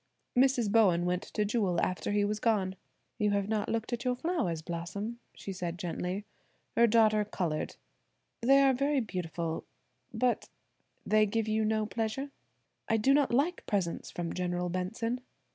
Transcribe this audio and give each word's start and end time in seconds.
Mrs. 0.35 0.71
Bowen 0.71 1.05
went 1.05 1.21
to 1.21 1.45
Jewel 1.45 1.79
after 1.79 2.09
he 2.11 2.25
was 2.25 2.39
gone. 2.39 2.75
"You 3.19 3.29
have 3.33 3.47
not 3.47 3.69
looked 3.69 3.93
at 3.93 4.03
your 4.03 4.15
flowers, 4.15 4.63
Blossom," 4.63 5.19
she 5.35 5.53
said 5.53 5.77
gently. 5.77 6.25
Her 6.75 6.87
daughter 6.87 7.23
colored. 7.23 7.75
"They 8.41 8.61
are 8.63 8.73
very 8.73 8.99
beautiful, 8.99 9.63
but–" 10.11 10.49
"They 11.05 11.27
give 11.27 11.47
you 11.47 11.63
no 11.63 11.85
pleasure?" 11.85 12.31
"I 12.89 12.97
do 12.97 13.13
not 13.13 13.31
like 13.31 13.63
presents 13.67 14.09
from 14.09 14.33
General 14.33 14.69
Benson." 14.69 15.21